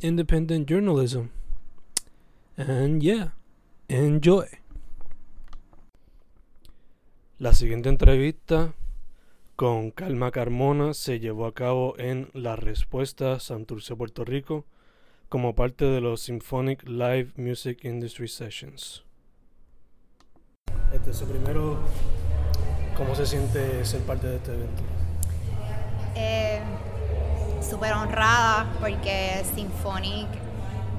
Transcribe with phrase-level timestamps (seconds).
[0.00, 1.30] independent journalism.
[2.56, 3.34] And yeah,
[3.88, 4.46] enjoy.
[7.38, 8.74] La siguiente entrevista
[9.54, 14.66] con Calma Carmona se llevó a cabo en La Respuesta, Santurce, Puerto Rico,
[15.28, 19.04] como parte de los Symphonic Live Music Industry Sessions.
[20.92, 21.78] Este, primero,
[22.96, 24.82] ¿cómo se siente ser parte de este evento?
[26.14, 26.47] Eh,
[27.78, 30.26] Súper honrada porque Symphonic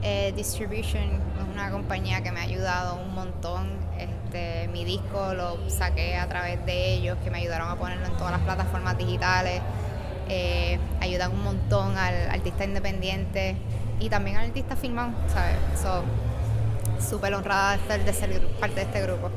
[0.02, 3.68] eh, Distribution es una compañía que me ha ayudado un montón.
[3.98, 8.14] Este, mi disco lo saqué a través de ellos, que me ayudaron a ponerlo en
[8.14, 9.62] todas las plataformas digitales.
[10.30, 13.58] Eh, ayudan un montón al artista independiente
[14.00, 15.58] y también al artista filmado, ¿sabes?
[15.82, 16.06] So,
[17.06, 19.30] súper honrada de, ser parte de este grupo.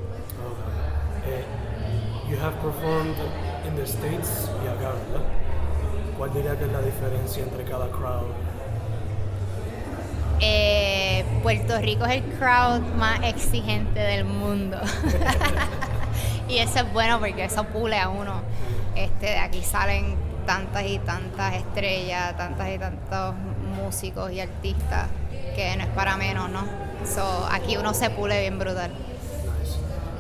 [2.31, 3.17] you have performed
[3.67, 4.48] in the States.
[6.23, 8.28] ¿Cuál diría que es la diferencia entre cada crowd?
[10.39, 14.79] Eh, Puerto Rico es el crowd más exigente del mundo.
[16.48, 18.41] y eso es bueno porque eso pule a uno.
[18.95, 20.14] Este, de aquí salen
[20.47, 23.34] tantas y tantas estrellas, tantas y tantos
[23.77, 25.09] músicos y artistas
[25.57, 26.61] que no es para menos, ¿no?
[27.05, 28.92] So, aquí uno se pule bien brutal.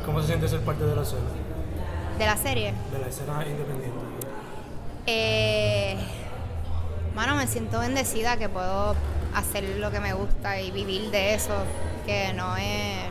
[0.04, 1.30] ¿Cómo se siente ser parte de la escena?
[2.18, 2.74] ¿De la serie?
[2.90, 4.22] De la escena independiente.
[5.06, 5.61] Eh,
[7.14, 8.94] bueno, me siento bendecida que puedo
[9.34, 11.54] hacer lo que me gusta y vivir de eso,
[12.06, 13.04] que no es,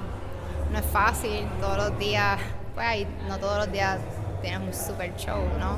[0.72, 2.40] no es fácil todos los días,
[2.76, 4.00] pues no todos los días
[4.42, 5.78] tienes un super show, ¿no?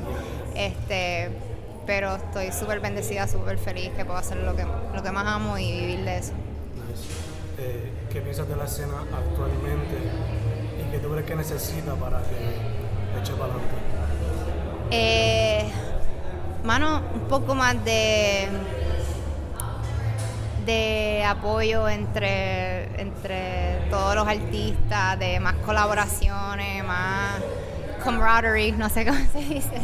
[0.54, 1.30] Este,
[1.86, 5.58] pero estoy súper bendecida, súper feliz que puedo hacer lo que, lo que más amo
[5.58, 6.32] y vivir de eso.
[7.58, 9.96] Eh, ¿Qué piensas de la escena actualmente
[10.80, 13.74] y qué tú crees que necesita para que eche para adelante?
[14.90, 15.33] Eh,
[16.64, 18.48] mano, un poco más de
[20.66, 27.34] de apoyo entre, entre todos los artistas, de más colaboraciones, más
[28.02, 29.76] camaraderie, no sé cómo se dice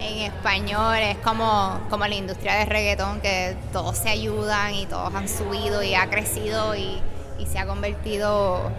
[0.00, 5.14] en español, es como, como la industria de reggaetón, que todos se ayudan y todos
[5.14, 7.00] han subido y ha crecido y,
[7.38, 8.70] y se ha convertido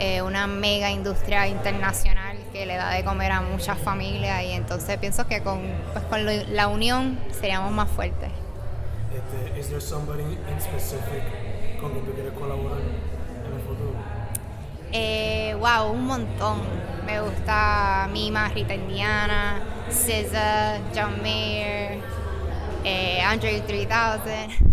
[0.00, 4.96] en una mega industria internacional que le da de comer a muchas familias y entonces
[4.98, 5.60] pienso que con,
[5.92, 8.30] pues, con la unión seríamos más fuertes.
[9.14, 13.92] Este, ¿Is there somebody in specific con quien tú quieres colaborar en el futuro?
[14.92, 16.60] Eh, wow, un montón.
[17.04, 21.98] Me gusta Mima, Rita Indiana, SZA, John Mayer,
[22.84, 24.69] eh, Andre 3000.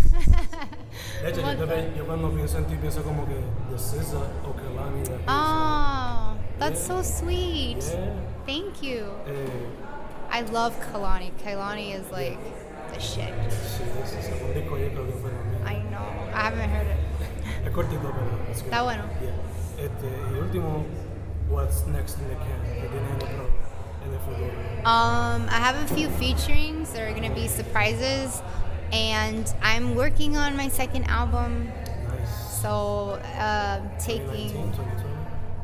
[1.21, 3.35] De hecho, yo, yo, cuando pienso en ti pienso como que
[3.77, 5.03] SZA o Kalani.
[5.27, 7.01] Oh, that's yeah.
[7.01, 7.77] so sweet.
[7.81, 8.13] Yeah.
[8.45, 9.11] Thank you.
[9.25, 9.49] Eh,
[10.31, 11.31] I love Kalani.
[11.43, 12.37] Kalani is like
[12.93, 13.33] the shit.
[15.65, 16.07] I know.
[16.33, 16.97] I haven't heard it.
[17.65, 19.03] Es cortito, pero es Está bueno.
[19.21, 19.33] Yeah.
[19.77, 20.85] Este, y último,
[21.49, 22.63] what's next in the camp?
[22.63, 23.49] ¿Qué tienes en otro
[24.05, 24.51] en el futuro?
[24.85, 28.41] Um, I have a few featurings that are going to be surprises,
[28.91, 31.71] and I'm working on my second album.
[32.07, 32.61] Nice.
[32.61, 35.17] So, uh, taking 2019, 2020?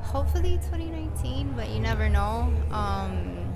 [0.04, 2.54] hopefully 2019, but you never know.
[2.72, 3.54] Um,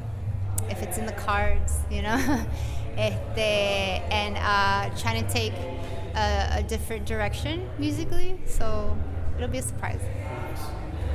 [0.69, 2.17] if it's in the cards, you know.
[2.97, 5.53] este, and uh, trying to take
[6.15, 8.39] a, a, different direction musically.
[8.45, 8.97] So
[9.35, 10.01] it'll be a surprise.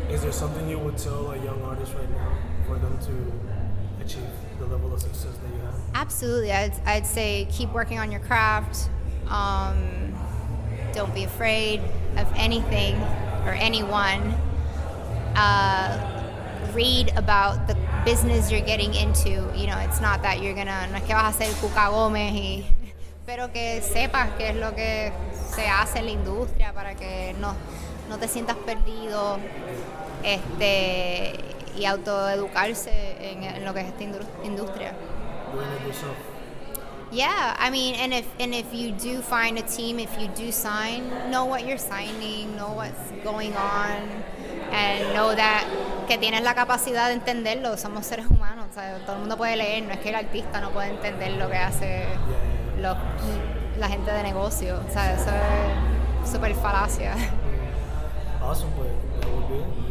[0.08, 3.32] Is there something you would tell a young artist right now for them to
[4.02, 4.22] achieve
[4.58, 5.74] the level of success that you have?
[5.94, 6.52] Absolutely.
[6.52, 8.90] I'd, I'd say keep working on your craft.
[9.28, 10.14] Um,
[10.92, 11.80] don't be afraid
[12.16, 12.96] of anything
[13.44, 14.34] or anyone.
[15.34, 16.20] Uh,
[16.74, 19.30] read about the business you're getting into.
[19.54, 22.32] You know, it's not that you're gonna, no es que vas a ser Cuca Gómez
[22.34, 22.64] y,
[23.26, 25.12] pero que sepas qué es lo que
[25.54, 27.54] se hace en la industria para que no,
[28.08, 29.38] no te sientas perdido,
[30.22, 31.38] este,
[31.76, 34.04] y autoeducarse en, en lo que es esta
[34.44, 34.94] industria.
[37.12, 40.50] Yeah, I mean, and if and if you do find a team, if you do
[40.50, 44.08] sign, know what you're signing, know what's going on,
[44.72, 45.66] and know that
[46.08, 47.76] que tienes la capacidad de entenderlo.
[47.76, 50.62] Somos seres humanos, o sea, todo el mundo puede leer, no es que el artista
[50.62, 52.06] no puede entender lo que hace
[52.80, 52.96] los,
[53.78, 54.80] la gente de negocio.
[54.88, 55.30] O sea, eso
[56.24, 57.14] es súper falacia.
[58.40, 59.81] Awesome, pues.